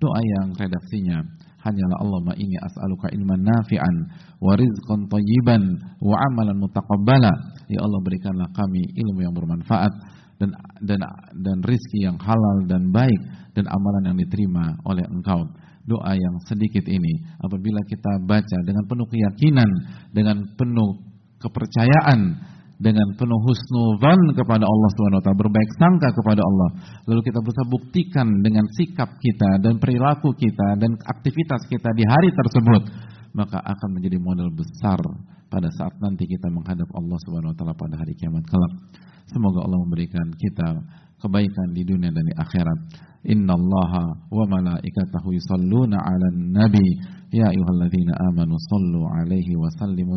Doa 0.00 0.20
yang 0.22 0.56
redaksinya 0.56 1.20
hanyalah 1.60 1.96
Allah 2.00 2.20
ma 2.24 2.34
ini 2.40 2.56
as'aluka 2.56 3.12
ilman 3.12 3.44
nafi'an 3.44 3.96
wa 4.40 4.56
rizqan 4.56 5.06
tayyiban 5.12 5.62
wa 6.00 6.16
amalan 6.32 6.56
mutaqabbala 6.56 7.32
ya 7.68 7.84
Allah 7.84 8.00
berikanlah 8.00 8.48
kami 8.56 8.80
ilmu 8.96 9.20
yang 9.20 9.34
bermanfaat 9.36 9.92
dan 10.40 10.50
dan 10.80 11.00
dan 11.44 11.58
rizki 11.68 12.08
yang 12.08 12.16
halal 12.16 12.64
dan 12.64 12.88
baik 12.88 13.20
dan 13.52 13.68
amalan 13.68 14.12
yang 14.12 14.16
diterima 14.16 14.72
oleh 14.88 15.04
engkau 15.04 15.44
doa 15.84 16.12
yang 16.16 16.36
sedikit 16.48 16.84
ini 16.88 17.20
apabila 17.44 17.84
kita 17.84 18.24
baca 18.24 18.58
dengan 18.64 18.84
penuh 18.88 19.08
keyakinan 19.08 19.70
dengan 20.16 20.40
penuh 20.56 20.96
kepercayaan 21.40 22.40
dengan 22.80 23.04
penuh 23.12 23.40
husnuzan 23.44 24.20
kepada 24.32 24.64
Allah 24.64 24.90
Subhanahu 24.96 25.20
wa 25.20 25.24
taala, 25.28 25.36
berbaik 25.36 25.70
sangka 25.76 26.08
kepada 26.16 26.40
Allah. 26.40 26.68
Lalu 27.12 27.20
kita 27.28 27.38
berusaha 27.44 27.68
buktikan 27.68 28.26
dengan 28.40 28.64
sikap 28.72 29.20
kita 29.20 29.60
dan 29.60 29.76
perilaku 29.76 30.32
kita 30.32 30.80
dan 30.80 30.96
aktivitas 31.04 31.68
kita 31.68 31.92
di 31.92 32.08
hari 32.08 32.32
tersebut, 32.32 32.82
maka 33.36 33.60
akan 33.60 34.00
menjadi 34.00 34.16
modal 34.16 34.48
besar 34.56 34.96
pada 35.52 35.68
saat 35.76 35.92
nanti 36.00 36.24
kita 36.24 36.48
menghadap 36.48 36.88
Allah 36.96 37.18
Subhanahu 37.28 37.52
wa 37.52 37.56
taala 37.60 37.76
pada 37.76 38.00
hari 38.00 38.16
kiamat 38.16 38.48
kelak. 38.48 38.72
Semoga 39.28 39.60
Allah 39.62 39.78
memberikan 39.84 40.26
kita 40.34 40.68
kebaikan 41.20 41.76
di 41.76 41.84
dunia 41.84 42.08
dan 42.10 42.24
di 42.24 42.34
akhirat. 42.34 42.78
Innallaha 43.28 44.32
wa 44.32 44.44
malaikatahu 44.48 45.36
yusalluna 45.36 46.00
'alan 46.00 46.56
nabi 46.56 46.86
ya 47.28 47.52
ayyuhalladzina 47.52 48.16
amanu 48.32 48.56
sallu 48.72 49.04
'alaihi 49.04 49.52
wa 49.60 49.68
sallimu. 49.76 50.16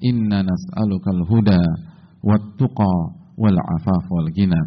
inna 0.00 0.42
nas'alukal 0.44 1.22
huda 1.28 1.60
wattuqa 2.24 2.92
wal 3.36 3.58
afaf 3.76 4.04
wal 4.10 4.28
ghina 4.36 4.58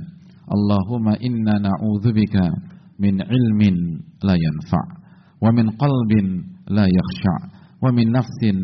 Allahumma 0.44 1.16
inna 1.24 1.56
na'udzubika 1.62 2.52
min 3.00 3.22
ilmin 3.22 3.78
la 4.22 4.36
yanfa' 4.36 4.88
wa 5.42 5.50
min 5.56 5.72
qalbin 5.80 6.28
la 6.68 6.84
yakhsha' 6.84 7.42
wa 7.82 7.90
min 7.96 8.12
nafsin 8.12 8.58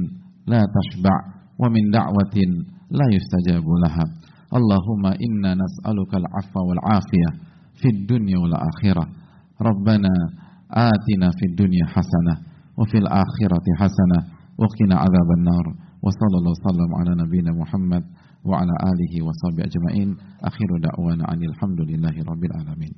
la 0.46 0.60
tashba' 0.60 1.22
wa 1.60 1.68
min 1.72 1.88
da'watin 1.92 2.52
la 2.92 3.06
yustajabu 3.12 3.72
laha 3.84 4.06
Allahumma 4.50 5.14
inna 5.22 5.54
nas'alukal 5.56 6.26
afwa 6.26 6.62
wal 6.74 6.84
afiyah 6.98 7.34
fid 7.78 8.10
dunya 8.10 8.42
wal 8.42 8.58
akhirah 8.58 9.06
Rabbana 9.62 10.10
atina 10.74 11.30
fid 11.38 11.54
dunya 11.54 11.86
hasanah 11.86 12.38
wa 12.74 12.84
fil 12.90 13.06
akhirati 13.06 13.72
hasanah 13.78 14.22
wa 14.58 14.66
qina 14.74 15.06
adzaban 15.06 15.44
nar 15.46 15.66
وصلى 16.06 16.36
الله 16.40 16.52
وسلم 16.52 16.90
على 17.00 17.12
نبينا 17.24 17.52
محمد 17.62 18.04
وعلى 18.46 18.74
آله 18.92 19.14
وصحبه 19.28 19.64
أجمعين. 19.70 20.10
أخير 20.50 20.70
دعوانا 20.88 21.24
عن 21.30 21.40
الحمد 21.44 21.80
لله 21.92 22.16
رب 22.32 22.44
العالمين. 22.50 22.94